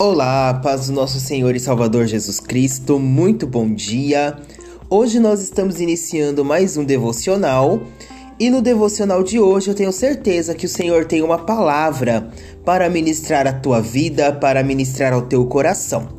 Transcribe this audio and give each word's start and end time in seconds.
Olá, 0.00 0.54
paz 0.54 0.86
do 0.86 0.92
nosso 0.92 1.18
Senhor 1.18 1.56
e 1.56 1.58
Salvador 1.58 2.06
Jesus 2.06 2.38
Cristo, 2.38 3.00
muito 3.00 3.48
bom 3.48 3.74
dia. 3.74 4.38
Hoje 4.88 5.18
nós 5.18 5.42
estamos 5.42 5.80
iniciando 5.80 6.44
mais 6.44 6.76
um 6.76 6.84
devocional 6.84 7.82
e 8.38 8.48
no 8.48 8.62
devocional 8.62 9.24
de 9.24 9.40
hoje 9.40 9.68
eu 9.70 9.74
tenho 9.74 9.90
certeza 9.90 10.54
que 10.54 10.66
o 10.66 10.68
Senhor 10.68 11.04
tem 11.04 11.20
uma 11.20 11.38
palavra 11.38 12.30
para 12.64 12.88
ministrar 12.88 13.48
a 13.48 13.52
tua 13.52 13.80
vida, 13.80 14.32
para 14.32 14.62
ministrar 14.62 15.12
ao 15.12 15.22
teu 15.22 15.44
coração. 15.46 16.17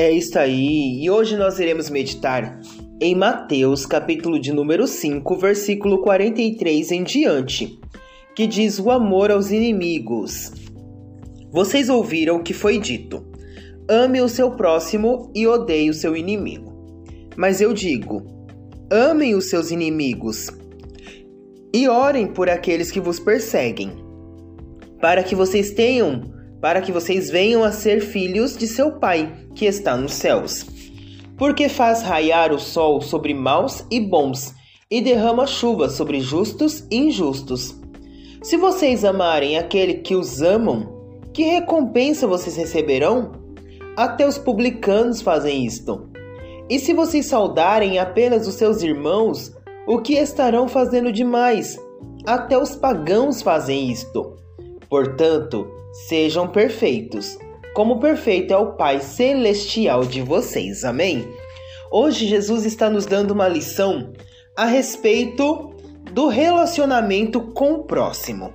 É 0.00 0.12
isso 0.12 0.38
aí, 0.38 1.02
e 1.02 1.10
hoje 1.10 1.36
nós 1.36 1.58
iremos 1.58 1.90
meditar 1.90 2.60
em 3.00 3.16
Mateus, 3.16 3.84
capítulo 3.84 4.38
de 4.38 4.52
número 4.52 4.86
5, 4.86 5.36
versículo 5.36 6.02
43 6.02 6.92
em 6.92 7.02
diante, 7.02 7.80
que 8.32 8.46
diz 8.46 8.78
o 8.78 8.92
amor 8.92 9.32
aos 9.32 9.50
inimigos. 9.50 10.52
Vocês 11.50 11.88
ouviram 11.88 12.36
o 12.36 12.42
que 12.44 12.54
foi 12.54 12.78
dito: 12.78 13.26
ame 13.90 14.20
o 14.20 14.28
seu 14.28 14.52
próximo 14.52 15.32
e 15.34 15.48
odeie 15.48 15.90
o 15.90 15.94
seu 15.94 16.16
inimigo. 16.16 16.72
Mas 17.36 17.60
eu 17.60 17.72
digo: 17.74 18.22
amem 18.88 19.34
os 19.34 19.50
seus 19.50 19.72
inimigos 19.72 20.48
e 21.74 21.88
orem 21.88 22.28
por 22.28 22.48
aqueles 22.48 22.92
que 22.92 23.00
vos 23.00 23.18
perseguem, 23.18 23.90
para 25.00 25.24
que 25.24 25.34
vocês 25.34 25.72
tenham 25.72 26.37
para 26.60 26.80
que 26.80 26.92
vocês 26.92 27.30
venham 27.30 27.62
a 27.62 27.72
ser 27.72 28.00
filhos 28.00 28.56
de 28.56 28.66
seu 28.66 28.98
Pai, 28.98 29.32
que 29.54 29.66
está 29.66 29.96
nos 29.96 30.12
céus. 30.12 30.66
Porque 31.36 31.68
faz 31.68 32.02
raiar 32.02 32.52
o 32.52 32.58
sol 32.58 33.00
sobre 33.00 33.32
maus 33.32 33.84
e 33.90 34.00
bons, 34.00 34.54
e 34.90 35.00
derrama 35.00 35.46
chuva 35.46 35.88
sobre 35.88 36.20
justos 36.20 36.84
e 36.90 36.96
injustos. 36.96 37.78
Se 38.42 38.56
vocês 38.56 39.04
amarem 39.04 39.58
aquele 39.58 39.94
que 39.94 40.14
os 40.14 40.40
amam, 40.42 40.98
que 41.32 41.42
recompensa 41.42 42.26
vocês 42.26 42.56
receberão? 42.56 43.32
Até 43.96 44.26
os 44.26 44.38
publicanos 44.38 45.20
fazem 45.20 45.64
isto. 45.64 46.08
E 46.68 46.78
se 46.78 46.92
vocês 46.92 47.26
saudarem 47.26 47.98
apenas 47.98 48.46
os 48.46 48.54
seus 48.54 48.82
irmãos, 48.82 49.52
o 49.86 50.00
que 50.00 50.14
estarão 50.14 50.68
fazendo 50.68 51.12
demais? 51.12 51.78
Até 52.26 52.58
os 52.58 52.76
pagãos 52.76 53.40
fazem 53.42 53.90
isto. 53.90 54.36
Portanto, 54.88 55.78
Sejam 56.06 56.46
perfeitos, 56.46 57.38
como 57.74 57.98
perfeito 57.98 58.52
é 58.52 58.56
o 58.56 58.72
Pai 58.74 59.00
Celestial 59.00 60.04
de 60.04 60.20
vocês. 60.20 60.84
Amém? 60.84 61.26
Hoje 61.90 62.26
Jesus 62.26 62.66
está 62.66 62.90
nos 62.90 63.06
dando 63.06 63.30
uma 63.30 63.48
lição 63.48 64.12
a 64.56 64.66
respeito 64.66 65.74
do 66.12 66.28
relacionamento 66.28 67.40
com 67.52 67.72
o 67.72 67.84
próximo. 67.84 68.52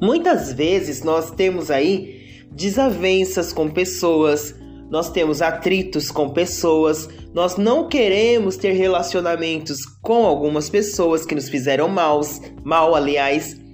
Muitas 0.00 0.52
vezes 0.52 1.02
nós 1.02 1.32
temos 1.32 1.70
aí 1.70 2.46
desavenças 2.52 3.52
com 3.52 3.68
pessoas, 3.68 4.54
nós 4.88 5.10
temos 5.10 5.42
atritos 5.42 6.10
com 6.10 6.30
pessoas, 6.30 7.08
nós 7.34 7.56
não 7.56 7.88
queremos 7.88 8.56
ter 8.56 8.72
relacionamentos 8.72 9.84
com 10.00 10.24
algumas 10.24 10.70
pessoas 10.70 11.26
que 11.26 11.34
nos 11.34 11.48
fizeram 11.48 11.88
maus, 11.88 12.40
mal, 12.64 12.94
aliás. 12.94 13.67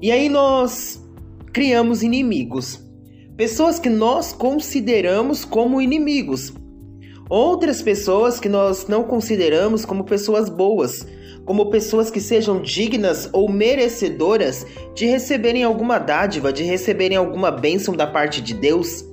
E 0.00 0.10
aí 0.10 0.28
nós 0.28 1.02
criamos 1.52 2.02
inimigos. 2.02 2.80
Pessoas 3.36 3.78
que 3.78 3.88
nós 3.88 4.32
consideramos 4.32 5.44
como 5.44 5.80
inimigos. 5.80 6.52
Outras 7.28 7.82
pessoas 7.82 8.38
que 8.38 8.48
nós 8.48 8.86
não 8.86 9.02
consideramos 9.04 9.84
como 9.84 10.04
pessoas 10.04 10.48
boas, 10.48 11.06
como 11.44 11.70
pessoas 11.70 12.10
que 12.10 12.20
sejam 12.20 12.60
dignas 12.60 13.28
ou 13.32 13.50
merecedoras 13.50 14.66
de 14.94 15.06
receberem 15.06 15.64
alguma 15.64 15.98
dádiva, 15.98 16.52
de 16.52 16.62
receberem 16.62 17.16
alguma 17.16 17.50
bênção 17.50 17.96
da 17.96 18.06
parte 18.06 18.40
de 18.40 18.54
Deus. 18.54 19.04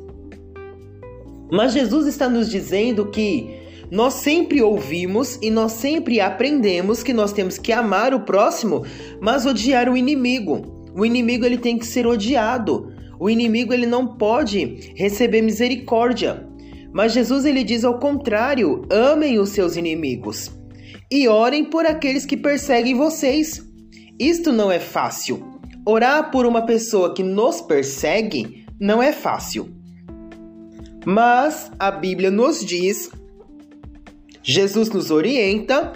Mas 1.52 1.74
Jesus 1.74 2.08
está 2.08 2.28
nos 2.28 2.50
dizendo 2.50 3.08
que 3.08 3.63
nós 3.92 4.16
sempre 4.16 4.62
ouvimos 4.62 5.38
e 5.42 5.50
nós 5.50 5.74
sempre 5.74 6.20
aprendemos 6.20 7.04
que 7.04 7.14
nós 7.14 7.32
temos 7.34 7.58
que 7.58 7.72
amar 7.72 8.14
o 8.14 8.22
próximo, 8.22 8.84
mas 9.22 9.46
odiar 9.46 9.90
o 9.90 9.98
inimigo. 9.98 10.90
O 10.96 11.06
inimigo 11.06 11.46
ele 11.46 11.58
tem 11.58 11.78
que 11.78 11.86
ser 11.86 12.06
odiado. 12.08 12.92
O 13.20 13.30
inimigo 13.30 13.74
ele 13.74 13.86
não 13.86 14.16
pode 14.18 14.94
receber 14.96 15.42
misericórdia. 15.42 16.48
Mas 16.92 17.14
Jesus 17.14 17.46
ele 17.46 17.64
diz 17.64 17.84
ao 17.84 18.00
contrário: 18.00 18.84
amem 18.90 19.40
os 19.40 19.50
seus 19.50 19.76
inimigos 19.76 20.52
e 21.12 21.28
orem 21.28 21.66
por 21.66 21.86
aqueles 21.86 22.26
que 22.26 22.38
perseguem 22.38 22.96
vocês. 22.96 23.64
Isto 24.20 24.52
não 24.52 24.72
é 24.72 24.80
fácil. 24.80 25.44
Orar 25.86 26.32
por 26.32 26.46
uma 26.46 26.66
pessoa 26.66 27.14
que 27.14 27.24
nos 27.24 27.62
persegue 27.62 28.66
não 28.80 29.02
é 29.02 29.12
fácil. 29.12 29.70
Mas 31.06 31.72
a 31.78 31.92
Bíblia 31.92 32.32
nos 32.32 32.64
diz, 32.64 33.10
Jesus 34.44 34.90
nos 34.90 35.10
orienta 35.10 35.94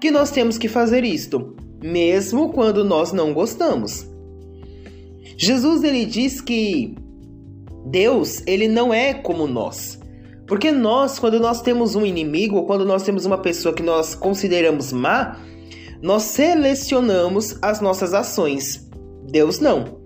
que 0.00 0.10
nós 0.10 0.30
temos 0.30 0.58
que 0.58 0.68
fazer 0.68 1.04
isto, 1.04 1.56
mesmo 1.82 2.52
quando 2.52 2.84
nós 2.84 3.12
não 3.12 3.32
gostamos. 3.32 4.06
Jesus 5.38 5.82
ele 5.82 6.04
diz 6.04 6.40
que 6.40 6.94
Deus, 7.86 8.42
ele 8.46 8.68
não 8.68 8.92
é 8.92 9.14
como 9.14 9.46
nós. 9.46 9.98
Porque 10.46 10.70
nós, 10.70 11.18
quando 11.18 11.40
nós 11.40 11.62
temos 11.62 11.94
um 11.94 12.04
inimigo, 12.04 12.56
ou 12.56 12.66
quando 12.66 12.84
nós 12.84 13.02
temos 13.02 13.24
uma 13.24 13.38
pessoa 13.38 13.74
que 13.74 13.82
nós 13.82 14.14
consideramos 14.14 14.92
má, 14.92 15.40
nós 16.02 16.24
selecionamos 16.24 17.56
as 17.62 17.80
nossas 17.80 18.12
ações. 18.12 18.88
Deus 19.30 19.60
não. 19.60 20.01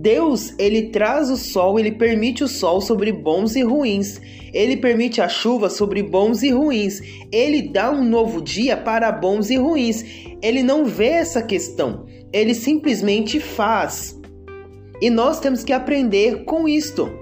Deus, 0.00 0.54
ele 0.58 0.88
traz 0.88 1.28
o 1.28 1.36
sol, 1.36 1.78
ele 1.78 1.92
permite 1.92 2.42
o 2.42 2.48
sol 2.48 2.80
sobre 2.80 3.12
bons 3.12 3.54
e 3.54 3.62
ruins. 3.62 4.18
Ele 4.50 4.74
permite 4.78 5.20
a 5.20 5.28
chuva 5.28 5.68
sobre 5.68 6.02
bons 6.02 6.42
e 6.42 6.50
ruins. 6.50 7.02
Ele 7.30 7.60
dá 7.60 7.90
um 7.90 8.02
novo 8.02 8.40
dia 8.40 8.78
para 8.78 9.12
bons 9.12 9.50
e 9.50 9.56
ruins. 9.56 10.02
Ele 10.40 10.62
não 10.62 10.86
vê 10.86 11.08
essa 11.08 11.42
questão. 11.42 12.06
Ele 12.32 12.54
simplesmente 12.54 13.38
faz. 13.38 14.18
E 15.02 15.10
nós 15.10 15.38
temos 15.38 15.62
que 15.62 15.72
aprender 15.72 16.44
com 16.44 16.66
isto. 16.66 17.12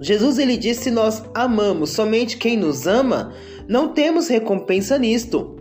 Jesus 0.00 0.38
ele 0.38 0.56
disse: 0.56 0.84
se 0.84 0.90
nós 0.90 1.22
amamos 1.34 1.90
somente 1.90 2.38
quem 2.38 2.56
nos 2.56 2.86
ama, 2.86 3.34
não 3.68 3.92
temos 3.92 4.28
recompensa 4.28 4.98
nisto. 4.98 5.56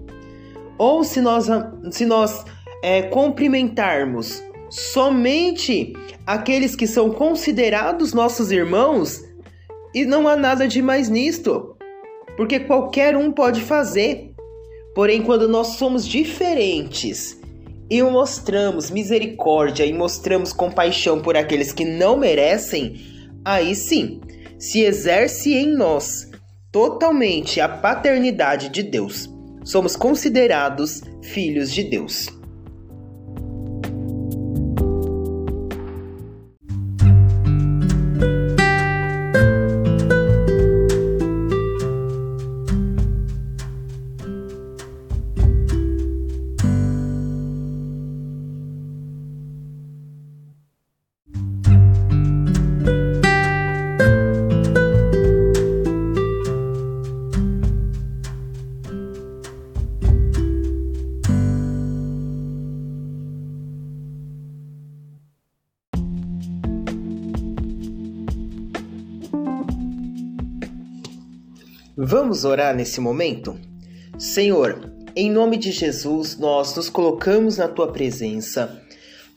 Ou 0.78 1.04
se 1.04 1.20
nós, 1.20 1.48
se 1.92 2.06
nós 2.06 2.46
é, 2.82 3.02
cumprimentarmos 3.02 4.47
somente 4.70 5.94
aqueles 6.26 6.76
que 6.76 6.88
são 6.88 7.10
considerados 7.12 8.14
nossos 8.14 8.52
irmãos, 8.52 9.22
e 9.94 10.06
não 10.06 10.28
há 10.28 10.36
nada 10.36 10.68
de 10.68 10.82
mais 10.82 11.10
nisto, 11.10 11.76
porque 12.36 12.60
qualquer 12.60 13.16
um 13.16 13.32
pode 13.32 13.62
fazer. 13.62 14.32
Porém, 14.94 15.22
quando 15.22 15.48
nós 15.48 15.78
somos 15.78 16.08
diferentes 16.08 17.40
e 17.90 18.02
mostramos 18.04 18.92
misericórdia 18.92 19.86
e 19.86 19.94
mostramos 19.94 20.52
compaixão 20.52 21.22
por 21.22 21.38
aqueles 21.38 21.72
que 21.72 21.86
não 21.86 22.18
merecem, 22.18 23.00
aí 23.46 23.74
sim 23.76 24.20
se 24.60 24.82
exerce 24.82 25.54
em 25.54 25.68
nós 25.76 26.30
totalmente 26.72 27.62
a 27.62 27.70
paternidade 27.70 28.70
de 28.70 28.84
Deus. 28.84 29.30
Somos 29.64 29.96
considerados 29.96 31.02
filhos 31.22 31.72
de 31.72 31.84
Deus. 31.84 32.28
Vamos 72.00 72.46
orar 72.46 72.76
nesse 72.76 73.02
momento? 73.02 73.60
Senhor, 74.20 74.94
em 75.16 75.32
nome 75.32 75.58
de 75.58 75.72
Jesus, 75.72 76.38
nós 76.38 76.76
nos 76.76 76.92
colocamos 76.92 77.58
na 77.58 77.68
tua 77.68 77.92
presença. 77.92 78.84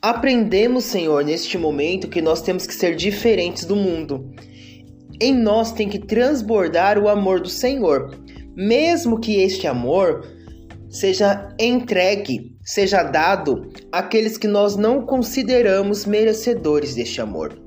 Aprendemos, 0.03 0.85
Senhor, 0.85 1.25
neste 1.25 1.57
momento 1.57 2.07
que 2.07 2.21
nós 2.21 2.43
temos 2.43 2.67
que 2.67 2.75
ser 2.75 2.97
diferentes 2.97 3.65
do 3.65 3.75
mundo. 3.75 4.31
Em 5.19 5.35
nós 5.35 5.73
tem 5.73 5.89
que 5.89 5.99
transbordar 5.99 6.99
o 6.99 7.09
amor 7.09 7.41
do 7.41 7.49
Senhor, 7.49 8.15
mesmo 8.55 9.19
que 9.19 9.41
este 9.41 9.67
amor 9.67 10.23
seja 10.91 11.49
entregue, 11.59 12.55
seja 12.62 13.03
dado 13.03 13.71
àqueles 13.91 14.37
que 14.37 14.47
nós 14.47 14.77
não 14.77 15.07
consideramos 15.07 16.05
merecedores 16.05 16.95
deste 16.95 17.23
amor. 17.23 17.59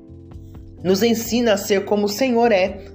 Nos 0.84 1.02
ensina 1.02 1.54
a 1.54 1.56
ser 1.56 1.84
como 1.84 2.04
o 2.04 2.08
Senhor 2.08 2.52
é, 2.52 2.93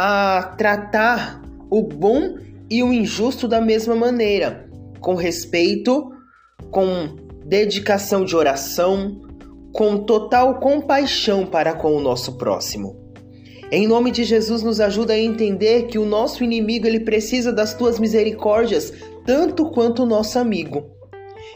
a 0.00 0.54
tratar 0.56 1.42
o 1.68 1.82
bom 1.82 2.36
e 2.70 2.84
o 2.84 2.92
injusto 2.92 3.48
da 3.48 3.60
mesma 3.60 3.96
maneira, 3.96 4.70
com 5.00 5.16
respeito, 5.16 6.12
com 6.70 7.16
dedicação 7.44 8.24
de 8.24 8.36
oração, 8.36 9.20
com 9.72 9.98
total 9.98 10.60
compaixão 10.60 11.44
para 11.44 11.72
com 11.72 11.96
o 11.96 12.00
nosso 12.00 12.38
próximo. 12.38 12.96
Em 13.72 13.88
nome 13.88 14.12
de 14.12 14.22
Jesus, 14.22 14.62
nos 14.62 14.78
ajuda 14.78 15.14
a 15.14 15.18
entender 15.18 15.88
que 15.88 15.98
o 15.98 16.06
nosso 16.06 16.44
inimigo 16.44 16.86
ele 16.86 17.00
precisa 17.00 17.52
das 17.52 17.74
tuas 17.74 17.98
misericórdias 17.98 18.92
tanto 19.26 19.68
quanto 19.72 20.04
o 20.04 20.06
nosso 20.06 20.38
amigo. 20.38 20.84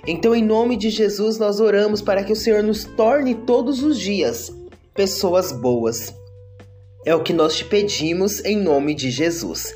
Então, 0.04 0.34
em 0.34 0.44
nome 0.44 0.76
de 0.76 0.90
Jesus, 0.90 1.38
nós 1.38 1.60
oramos 1.60 2.02
para 2.02 2.24
que 2.24 2.32
o 2.32 2.36
Senhor 2.36 2.64
nos 2.64 2.82
torne 2.82 3.36
todos 3.36 3.84
os 3.84 3.96
dias 4.00 4.52
pessoas 4.92 5.52
boas. 5.52 6.12
É 7.04 7.14
o 7.14 7.22
que 7.22 7.32
nós 7.32 7.56
te 7.56 7.64
pedimos 7.64 8.44
em 8.44 8.56
nome 8.56 8.94
de 8.94 9.10
Jesus. 9.10 9.74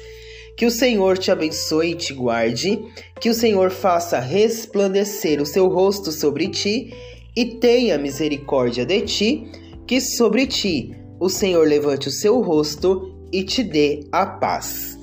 Que 0.56 0.64
o 0.64 0.70
Senhor 0.70 1.19
te 1.19 1.31
abençoe 1.31 1.90
e 1.90 1.94
te 1.94 2.14
guarde, 2.14 2.82
que 3.20 3.28
o 3.28 3.34
Senhor 3.34 3.70
faça 3.70 4.19
resplandecer 4.19 5.40
o 5.40 5.46
seu 5.46 5.69
rosto 5.69 6.11
sobre 6.11 6.49
ti 6.49 6.94
e 7.37 7.44
tenha 7.56 7.99
misericórdia 7.99 8.87
de 8.87 9.02
ti, 9.02 9.50
que 9.87 10.00
sobre 10.00 10.46
ti 10.46 10.94
o 11.20 11.28
Senhor 11.28 11.67
levante 11.67 12.08
o 12.08 12.12
seu 12.12 12.40
rosto 12.40 13.14
e 13.32 13.43
te 13.43 13.62
dê 13.62 14.05
a 14.11 14.25
paz. 14.25 14.95